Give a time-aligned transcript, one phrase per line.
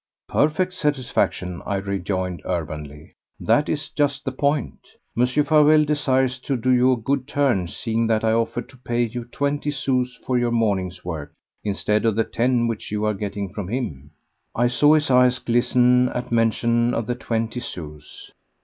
[0.29, 4.79] "Perfect satisfaction," I rejoined urbanely; "that is just the point.
[5.15, 5.45] Mr.
[5.45, 9.25] Farewell desires to do you a good turn seeing that I offered to pay you
[9.25, 13.67] twenty sous for your morning's work instead of the ten which you are getting from
[13.67, 14.09] him."
[14.55, 18.31] I saw his eyes glisten at mention of the twenty sous.